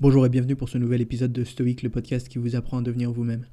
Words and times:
Bonjour 0.00 0.26
et 0.26 0.28
bienvenue 0.28 0.56
pour 0.56 0.68
ce 0.68 0.76
nouvel 0.76 1.00
épisode 1.00 1.32
de 1.32 1.44
Stoic, 1.44 1.82
le 1.82 1.88
podcast 1.88 2.28
qui 2.28 2.38
vous 2.38 2.56
apprend 2.56 2.78
à 2.78 2.82
devenir 2.82 3.12
vous-même. 3.12 3.46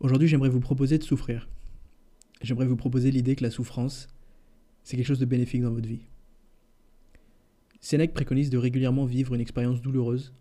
Aujourd'hui, 0.00 0.26
j'aimerais 0.26 0.48
vous 0.48 0.60
proposer 0.60 0.96
de 0.96 1.02
souffrir. 1.02 1.46
J'aimerais 2.40 2.64
vous 2.64 2.74
proposer 2.74 3.10
l'idée 3.10 3.36
que 3.36 3.44
la 3.44 3.50
souffrance, 3.50 4.08
c'est 4.82 4.96
quelque 4.96 5.06
chose 5.06 5.18
de 5.18 5.26
bénéfique 5.26 5.60
dans 5.60 5.72
votre 5.72 5.86
vie. 5.86 6.00
Sénèque 7.82 8.14
préconise 8.14 8.48
de 8.48 8.56
régulièrement 8.56 9.04
vivre 9.04 9.34
une 9.34 9.42
expérience 9.42 9.82
douloureuse 9.82 10.32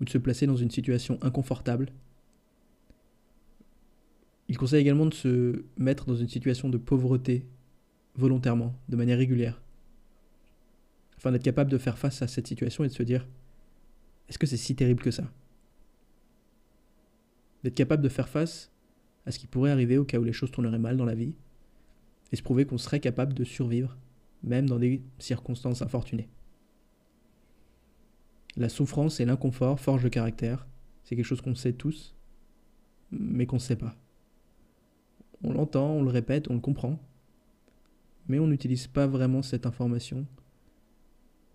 ou 0.00 0.04
de 0.04 0.10
se 0.10 0.18
placer 0.18 0.48
dans 0.48 0.56
une 0.56 0.72
situation 0.72 1.16
inconfortable. 1.22 1.92
Il 4.48 4.58
conseille 4.58 4.80
également 4.80 5.06
de 5.06 5.14
se 5.14 5.62
mettre 5.76 6.04
dans 6.06 6.16
une 6.16 6.28
situation 6.28 6.68
de 6.68 6.78
pauvreté 6.78 7.46
volontairement, 8.16 8.74
de 8.88 8.96
manière 8.96 9.18
régulière, 9.18 9.62
afin 11.16 11.30
d'être 11.30 11.44
capable 11.44 11.70
de 11.70 11.78
faire 11.78 11.96
face 11.96 12.22
à 12.22 12.26
cette 12.26 12.48
situation 12.48 12.82
et 12.82 12.88
de 12.88 12.92
se 12.92 13.04
dire 13.04 13.24
est-ce 14.28 14.38
que 14.38 14.46
c'est 14.46 14.56
si 14.56 14.76
terrible 14.76 15.02
que 15.02 15.10
ça? 15.10 15.24
D'être 17.64 17.74
capable 17.74 18.02
de 18.02 18.08
faire 18.08 18.28
face 18.28 18.70
à 19.26 19.30
ce 19.30 19.38
qui 19.38 19.46
pourrait 19.46 19.70
arriver 19.70 19.98
au 19.98 20.04
cas 20.04 20.18
où 20.18 20.24
les 20.24 20.32
choses 20.32 20.50
tourneraient 20.50 20.78
mal 20.78 20.96
dans 20.96 21.04
la 21.04 21.14
vie, 21.14 21.34
et 22.32 22.36
se 22.36 22.42
prouver 22.42 22.66
qu'on 22.66 22.78
serait 22.78 23.00
capable 23.00 23.34
de 23.34 23.44
survivre, 23.44 23.96
même 24.42 24.68
dans 24.68 24.78
des 24.78 25.02
circonstances 25.18 25.82
infortunées. 25.82 26.28
La 28.56 28.68
souffrance 28.68 29.20
et 29.20 29.24
l'inconfort 29.24 29.80
forgent 29.80 30.04
le 30.04 30.10
caractère, 30.10 30.66
c'est 31.04 31.16
quelque 31.16 31.24
chose 31.24 31.40
qu'on 31.40 31.54
sait 31.54 31.72
tous, 31.72 32.14
mais 33.10 33.46
qu'on 33.46 33.56
ne 33.56 33.60
sait 33.60 33.76
pas. 33.76 33.96
On 35.42 35.52
l'entend, 35.52 35.90
on 35.92 36.02
le 36.02 36.10
répète, 36.10 36.50
on 36.50 36.54
le 36.54 36.60
comprend, 36.60 36.98
mais 38.26 38.38
on 38.38 38.46
n'utilise 38.46 38.86
pas 38.86 39.06
vraiment 39.06 39.42
cette 39.42 39.64
information 39.66 40.26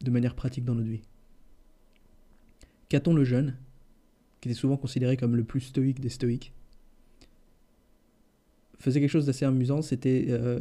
de 0.01 0.11
manière 0.11 0.35
pratique 0.35 0.65
dans 0.65 0.75
notre 0.75 0.89
vie. 0.89 1.03
Caton 2.93 3.15
le 3.15 3.23
jeune, 3.23 3.57
qui 4.39 4.49
était 4.49 4.55
souvent 4.55 4.77
considéré 4.77 5.17
comme 5.17 5.35
le 5.35 5.43
plus 5.43 5.61
stoïque 5.61 5.99
des 5.99 6.09
stoïques, 6.09 6.53
faisait 8.77 8.99
quelque 8.99 9.09
chose 9.09 9.25
d'assez 9.25 9.45
amusant, 9.45 9.81
c'était 9.81 10.27
euh, 10.29 10.59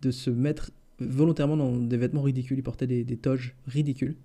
de 0.00 0.10
se 0.10 0.30
mettre 0.30 0.70
volontairement 1.00 1.58
dans 1.58 1.76
des 1.76 1.98
vêtements 1.98 2.22
ridicules. 2.22 2.56
Il 2.56 2.62
portait 2.62 2.86
des, 2.86 3.04
toges 3.18 3.54
ridicules. 3.66 4.16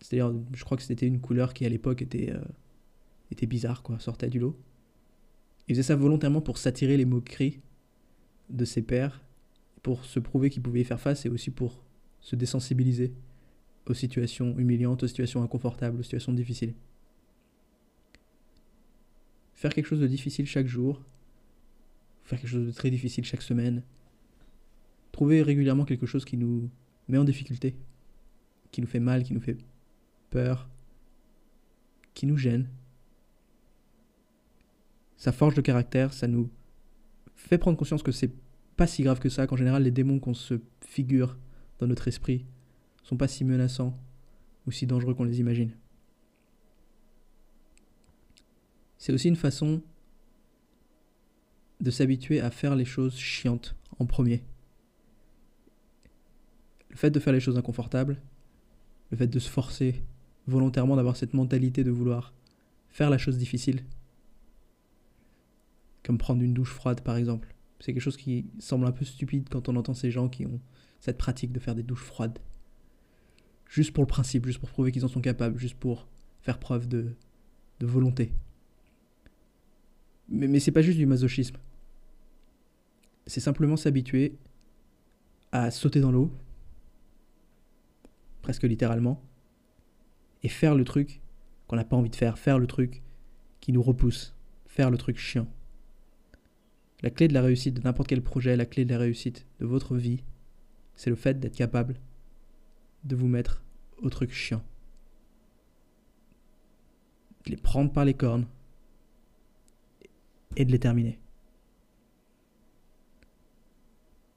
C'est-à-dire, 0.00 0.34
je 0.52 0.64
crois 0.64 0.76
que 0.76 0.82
c'était 0.82 1.06
une 1.06 1.20
couleur 1.20 1.54
qui 1.54 1.64
à 1.64 1.68
l'époque 1.68 2.02
était, 2.02 2.32
euh, 2.32 2.40
était 3.30 3.46
bizarre, 3.46 3.84
quoi, 3.84 4.00
sortait 4.00 4.28
du 4.28 4.40
lot. 4.40 4.58
Il 5.68 5.76
faisait 5.76 5.84
ça 5.84 5.94
volontairement 5.94 6.40
pour 6.40 6.58
s'attirer 6.58 6.96
les 6.96 7.04
moqueries 7.04 7.60
de 8.50 8.64
ses 8.64 8.82
pairs, 8.82 9.22
pour 9.84 10.04
se 10.04 10.18
prouver 10.18 10.50
qu'il 10.50 10.62
pouvait 10.62 10.80
y 10.80 10.84
faire 10.84 11.00
face 11.00 11.24
et 11.24 11.28
aussi 11.28 11.52
pour 11.52 11.84
se 12.20 12.34
désensibiliser 12.34 13.14
aux 13.90 13.94
situations 13.94 14.56
humiliantes, 14.58 15.02
aux 15.02 15.06
situations 15.06 15.42
inconfortables, 15.42 16.00
aux 16.00 16.02
situations 16.02 16.32
difficiles. 16.32 16.74
Faire 19.54 19.74
quelque 19.74 19.86
chose 19.86 20.00
de 20.00 20.06
difficile 20.06 20.46
chaque 20.46 20.66
jour, 20.66 21.02
faire 22.24 22.40
quelque 22.40 22.50
chose 22.50 22.66
de 22.66 22.72
très 22.72 22.90
difficile 22.90 23.24
chaque 23.24 23.42
semaine, 23.42 23.82
trouver 25.12 25.42
régulièrement 25.42 25.84
quelque 25.84 26.06
chose 26.06 26.24
qui 26.24 26.36
nous 26.36 26.70
met 27.08 27.18
en 27.18 27.24
difficulté, 27.24 27.74
qui 28.70 28.80
nous 28.80 28.86
fait 28.86 29.00
mal, 29.00 29.24
qui 29.24 29.34
nous 29.34 29.40
fait 29.40 29.56
peur, 30.30 30.68
qui 32.14 32.26
nous 32.26 32.36
gêne. 32.36 32.68
Ça 35.16 35.32
forge 35.32 35.56
le 35.56 35.62
caractère, 35.62 36.12
ça 36.12 36.28
nous 36.28 36.48
fait 37.34 37.58
prendre 37.58 37.76
conscience 37.76 38.02
que 38.02 38.12
c'est 38.12 38.30
pas 38.76 38.86
si 38.86 39.02
grave 39.02 39.18
que 39.18 39.28
ça, 39.28 39.46
qu'en 39.46 39.56
général 39.56 39.82
les 39.82 39.90
démons 39.90 40.20
qu'on 40.20 40.34
se 40.34 40.60
figure 40.80 41.36
dans 41.80 41.86
notre 41.86 42.06
esprit 42.06 42.44
sont 43.08 43.16
pas 43.16 43.28
si 43.28 43.42
menaçants 43.42 43.98
ou 44.66 44.70
si 44.70 44.86
dangereux 44.86 45.14
qu'on 45.14 45.24
les 45.24 45.40
imagine. 45.40 45.70
C'est 48.98 49.14
aussi 49.14 49.28
une 49.28 49.36
façon 49.36 49.80
de 51.80 51.90
s'habituer 51.90 52.40
à 52.40 52.50
faire 52.50 52.76
les 52.76 52.84
choses 52.84 53.16
chiantes 53.16 53.74
en 53.98 54.04
premier. 54.04 54.42
Le 56.90 56.96
fait 56.96 57.10
de 57.10 57.18
faire 57.18 57.32
les 57.32 57.40
choses 57.40 57.56
inconfortables, 57.56 58.20
le 59.10 59.16
fait 59.16 59.26
de 59.26 59.38
se 59.38 59.48
forcer 59.48 60.02
volontairement 60.46 60.96
d'avoir 60.96 61.16
cette 61.16 61.32
mentalité 61.32 61.84
de 61.84 61.90
vouloir 61.90 62.34
faire 62.90 63.08
la 63.08 63.16
chose 63.16 63.38
difficile, 63.38 63.84
comme 66.02 66.18
prendre 66.18 66.42
une 66.42 66.52
douche 66.52 66.72
froide 66.72 67.00
par 67.00 67.16
exemple. 67.16 67.54
C'est 67.80 67.94
quelque 67.94 68.02
chose 68.02 68.16
qui 68.18 68.50
semble 68.58 68.86
un 68.86 68.92
peu 68.92 69.06
stupide 69.06 69.48
quand 69.48 69.70
on 69.70 69.76
entend 69.76 69.94
ces 69.94 70.10
gens 70.10 70.28
qui 70.28 70.44
ont 70.44 70.60
cette 71.00 71.16
pratique 71.16 71.52
de 71.52 71.60
faire 71.60 71.74
des 71.74 71.82
douches 71.82 72.04
froides 72.04 72.38
juste 73.68 73.92
pour 73.92 74.02
le 74.02 74.08
principe, 74.08 74.46
juste 74.46 74.58
pour 74.58 74.70
prouver 74.70 74.90
qu'ils 74.90 75.04
en 75.04 75.08
sont 75.08 75.20
capables, 75.20 75.58
juste 75.58 75.76
pour 75.76 76.08
faire 76.40 76.58
preuve 76.58 76.88
de, 76.88 77.14
de 77.80 77.86
volonté. 77.86 78.32
Mais, 80.28 80.48
mais 80.48 80.60
c'est 80.60 80.72
pas 80.72 80.82
juste 80.82 80.98
du 80.98 81.06
masochisme. 81.06 81.56
C'est 83.26 83.40
simplement 83.40 83.76
s'habituer 83.76 84.36
à 85.52 85.70
sauter 85.70 86.00
dans 86.00 86.10
l'eau, 86.10 86.32
presque 88.42 88.64
littéralement, 88.64 89.22
et 90.42 90.48
faire 90.48 90.74
le 90.74 90.84
truc 90.84 91.20
qu'on 91.66 91.76
n'a 91.76 91.84
pas 91.84 91.96
envie 91.96 92.10
de 92.10 92.16
faire, 92.16 92.38
faire 92.38 92.58
le 92.58 92.66
truc 92.66 93.02
qui 93.60 93.72
nous 93.72 93.82
repousse, 93.82 94.34
faire 94.66 94.90
le 94.90 94.96
truc 94.96 95.18
chiant. 95.18 95.46
La 97.02 97.10
clé 97.10 97.28
de 97.28 97.34
la 97.34 97.42
réussite 97.42 97.74
de 97.74 97.82
n'importe 97.82 98.08
quel 98.08 98.22
projet, 98.22 98.56
la 98.56 98.66
clé 98.66 98.84
de 98.84 98.90
la 98.90 98.98
réussite 98.98 99.46
de 99.60 99.66
votre 99.66 99.96
vie, 99.96 100.22
c'est 100.96 101.10
le 101.10 101.16
fait 101.16 101.38
d'être 101.38 101.54
capable 101.54 101.94
de 103.04 103.16
vous 103.16 103.28
mettre 103.28 103.62
au 104.02 104.10
truc 104.10 104.32
chiant. 104.32 104.62
De 107.46 107.50
les 107.50 107.56
prendre 107.56 107.92
par 107.92 108.04
les 108.04 108.14
cornes 108.14 108.46
et 110.56 110.64
de 110.64 110.72
les 110.72 110.78
terminer. 110.78 111.18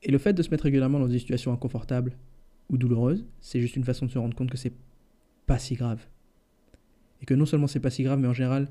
Et 0.03 0.11
le 0.11 0.17
fait 0.17 0.33
de 0.33 0.41
se 0.41 0.50
mettre 0.50 0.63
régulièrement 0.63 1.00
dans 1.00 1.07
des 1.07 1.19
situations 1.19 1.53
inconfortables 1.53 2.17
ou 2.69 2.77
douloureuses, 2.77 3.25
c'est 3.39 3.61
juste 3.61 3.75
une 3.75 3.83
façon 3.83 4.05
de 4.05 4.11
se 4.11 4.17
rendre 4.17 4.35
compte 4.35 4.50
que 4.50 4.57
c'est 4.57 4.73
pas 5.45 5.59
si 5.59 5.75
grave. 5.75 6.07
Et 7.21 7.25
que 7.25 7.33
non 7.33 7.45
seulement 7.45 7.67
c'est 7.67 7.79
pas 7.79 7.91
si 7.91 8.03
grave, 8.03 8.19
mais 8.19 8.27
en 8.27 8.33
général, 8.33 8.67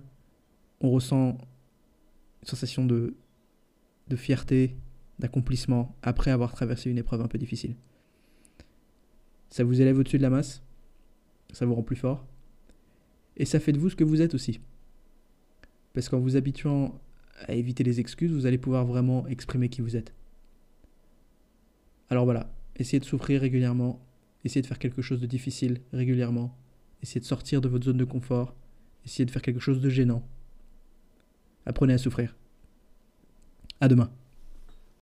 on 0.81 0.91
ressent 0.91 1.39
une 2.43 2.49
sensation 2.49 2.85
de, 2.85 3.15
de 4.09 4.17
fierté, 4.17 4.77
d'accomplissement 5.19 5.95
après 6.03 6.31
avoir 6.31 6.53
traversé 6.53 6.91
une 6.91 6.99
épreuve 6.99 7.21
un 7.21 7.29
peu 7.29 7.39
difficile. 7.39 7.77
Ça 9.51 9.65
vous 9.65 9.81
élève 9.81 9.99
au-dessus 9.99 10.19
de 10.19 10.23
la 10.23 10.31
masse, 10.31 10.63
ça 11.53 11.67
vous 11.67 11.75
rend 11.75 11.83
plus 11.83 11.97
fort, 11.97 12.25
et 13.37 13.45
ça 13.45 13.61
fait 13.61 13.73
de 13.73 13.79
vous 13.79 13.91
ce 13.91 13.97
que 13.97 14.05
vous 14.05 14.23
êtes 14.23 14.35
aussi. 14.35 14.61
Parce 15.93 16.09
qu'en 16.09 16.21
vous 16.21 16.37
habituant 16.37 17.01
à 17.47 17.55
éviter 17.55 17.83
les 17.83 18.01
excuses, 18.01 18.33
vous 18.33 18.47
allez 18.47 18.59
pouvoir 18.59 18.85
vraiment 18.85 19.27
exprimer 19.27 19.69
qui 19.69 19.81
vous 19.81 19.97
êtes. 19.97 20.13
Alors 22.11 22.25
voilà, 22.25 22.53
essayez 22.77 23.01
de 23.01 23.05
souffrir 23.05 23.41
régulièrement, 23.41 24.01
essayez 24.45 24.63
de 24.63 24.67
faire 24.67 24.79
quelque 24.79 25.03
chose 25.03 25.21
de 25.21 25.27
difficile 25.27 25.81
régulièrement, 25.93 26.57
essayez 27.03 27.21
de 27.21 27.27
sortir 27.27 27.61
de 27.61 27.69
votre 27.69 27.85
zone 27.85 27.97
de 27.97 28.05
confort, 28.05 28.55
essayez 29.05 29.25
de 29.25 29.31
faire 29.31 29.43
quelque 29.43 29.61
chose 29.61 29.81
de 29.81 29.89
gênant. 29.89 30.27
Apprenez 31.67 31.95
à 31.95 31.99
souffrir. 31.99 32.37
À 33.81 33.89
demain. 33.89 34.11